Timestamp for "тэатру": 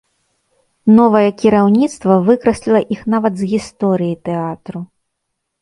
4.31-4.79